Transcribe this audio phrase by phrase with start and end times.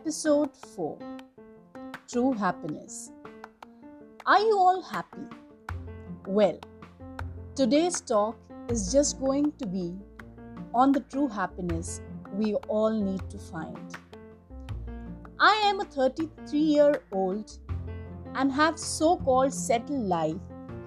[0.00, 0.98] Episode 4
[2.10, 3.12] True Happiness.
[4.24, 5.26] Are you all happy?
[6.26, 6.58] Well,
[7.54, 8.38] today's talk
[8.70, 9.94] is just going to be
[10.72, 12.00] on the true happiness
[12.32, 13.94] we all need to find.
[15.38, 17.58] I am a 33 year old
[18.36, 20.40] and have so called settled life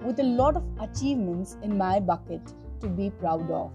[0.04, 3.70] with a lot of achievements in my bucket to be proud of.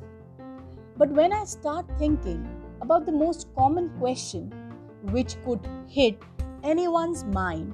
[0.97, 2.45] But when I start thinking
[2.81, 4.58] about the most common question
[5.03, 6.21] which could hit
[6.63, 7.73] anyone's mind,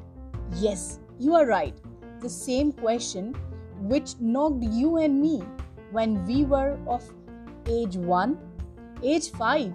[0.53, 1.75] yes, you are right,
[2.21, 3.35] the same question
[3.79, 5.43] which knocked you and me
[5.91, 7.03] when we were of
[7.67, 8.37] age 1,
[9.03, 9.73] age 5,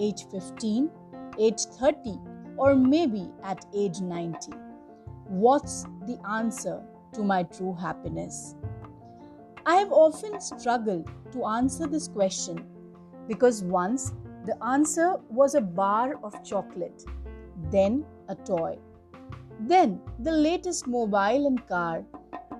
[0.00, 0.90] age 15,
[1.38, 2.18] age 30,
[2.56, 4.52] or maybe at age 90.
[5.26, 6.82] What's the answer
[7.14, 8.54] to my true happiness?
[9.66, 12.64] I have often struggled to answer this question
[13.26, 14.14] because once
[14.48, 17.04] the answer was a bar of chocolate,
[17.70, 18.78] then a toy,
[19.60, 22.02] then the latest mobile and car,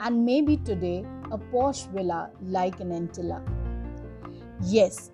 [0.01, 3.41] and maybe today a posh villa like an Antilia.
[4.61, 5.13] Yes,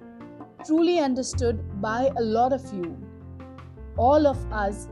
[0.66, 2.96] truly understood by a lot of you.
[3.96, 4.88] All of us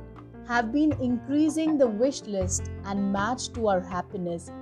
[0.46, 4.52] have been increasing the wish list and match to our happiness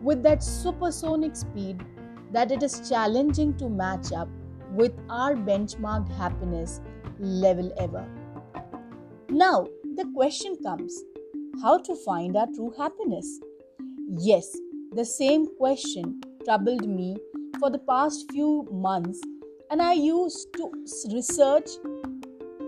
[0.00, 1.84] with that supersonic speed
[2.30, 4.28] that it is challenging to match up
[4.70, 6.80] with our benchmarked happiness
[7.18, 8.06] level ever.
[9.28, 11.02] Now, the question comes
[11.62, 13.40] how to find our true happiness?
[14.08, 14.56] Yes,
[14.92, 17.16] the same question troubled me
[17.58, 19.20] for the past few months,
[19.70, 20.70] and I used to
[21.12, 21.68] research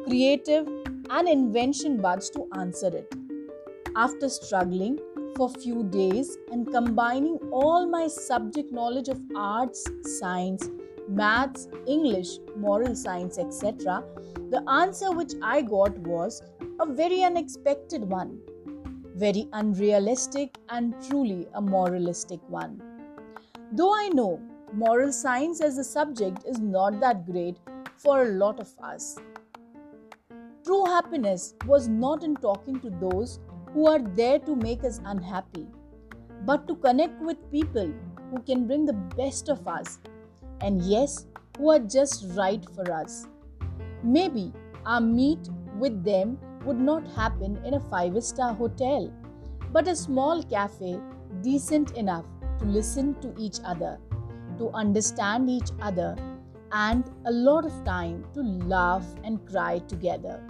[0.05, 0.69] creative
[1.11, 3.15] and invention buds to answer it.
[3.97, 4.99] After struggling
[5.37, 9.85] for few days and combining all my subject knowledge of arts,
[10.19, 10.69] science,
[11.15, 14.03] maths, English, moral science, etc.,
[14.51, 16.43] the answer which I got was
[16.81, 18.39] a very unexpected one,
[19.17, 22.83] very unrealistic, and truly a moralistic one.
[23.73, 24.41] Though I know
[24.73, 27.57] moral science as a subject is not that great
[27.97, 29.17] for a lot of us.
[30.65, 33.41] True happiness was not in talking to those
[33.73, 35.67] who are there to make us unhappy,
[36.45, 37.93] but to connect with people
[38.31, 39.99] who can bring the best of us
[40.63, 41.27] and yes,
[41.59, 43.27] who are just right for us.
[44.03, 44.53] Maybe
[44.87, 49.13] our meet with them would not happen in a five star hotel,
[49.73, 50.99] but a small cafe
[51.41, 52.25] decent enough
[52.59, 53.99] to listen to each other,
[54.59, 56.17] to understand each other,
[56.73, 60.43] and a lot of time to laugh and cry together.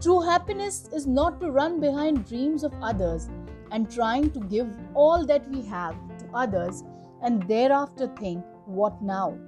[0.00, 3.28] True happiness is not to run behind dreams of others
[3.70, 6.82] and trying to give all that we have to others
[7.22, 9.38] and thereafter think, what now?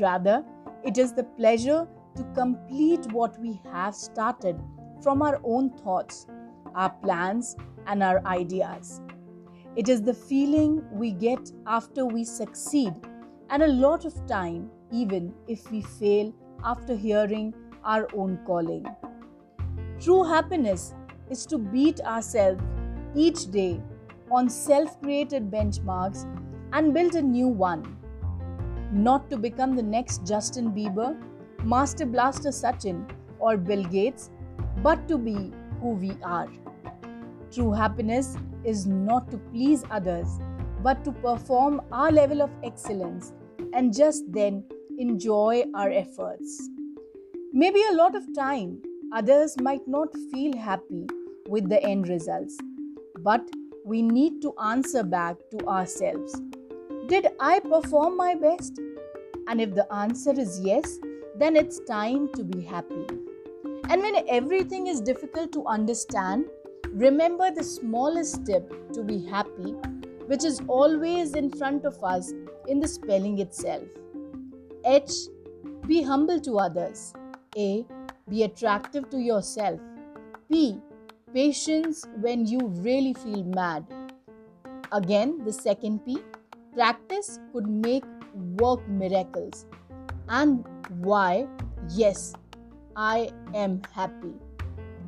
[0.00, 0.44] Rather,
[0.84, 1.86] it is the pleasure
[2.16, 4.60] to complete what we have started
[5.02, 6.26] from our own thoughts,
[6.74, 9.00] our plans, and our ideas.
[9.76, 12.94] It is the feeling we get after we succeed,
[13.50, 16.32] and a lot of time, even if we fail
[16.64, 17.54] after hearing
[17.84, 18.84] our own calling.
[20.00, 20.94] True happiness
[21.30, 22.62] is to beat ourselves
[23.14, 23.80] each day
[24.30, 26.24] on self created benchmarks
[26.72, 27.99] and build a new one
[28.92, 31.16] not to become the next Justin Bieber,
[31.64, 33.08] Master Blaster Sachin,
[33.38, 34.30] or Bill Gates,
[34.82, 36.48] but to be who we are.
[37.52, 40.38] True happiness is not to please others,
[40.82, 43.32] but to perform our level of excellence
[43.72, 44.64] and just then
[44.98, 46.68] enjoy our efforts.
[47.52, 51.06] Maybe a lot of time others might not feel happy
[51.48, 52.56] with the end results,
[53.20, 53.42] but
[53.84, 56.40] we need to answer back to ourselves
[57.10, 58.78] did I perform my best?
[59.48, 60.96] And if the answer is yes,
[61.36, 63.04] then it's time to be happy.
[63.88, 66.44] And when everything is difficult to understand,
[66.92, 69.72] remember the smallest step to be happy,
[70.28, 72.32] which is always in front of us
[72.68, 73.82] in the spelling itself.
[74.84, 75.10] H.
[75.88, 77.12] Be humble to others.
[77.56, 77.84] A.
[78.28, 79.80] Be attractive to yourself.
[80.48, 80.78] P.
[81.34, 83.84] Patience when you really feel mad.
[84.92, 86.20] Again, the second P
[86.74, 88.04] Practice could make
[88.60, 89.66] work miracles.
[90.28, 90.64] And
[91.00, 91.48] why?
[91.88, 92.32] Yes,
[92.94, 94.34] I am happy.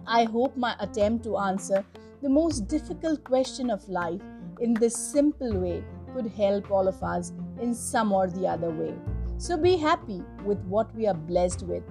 [0.05, 1.85] I hope my attempt to answer
[2.21, 4.21] the most difficult question of life
[4.61, 8.95] in this simple way could help all of us in some or the other way.
[9.39, 11.85] So be happy with what we are blessed with.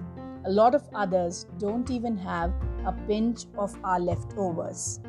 [0.44, 2.52] A lot of others don't even have
[2.84, 5.00] a pinch of our leftovers.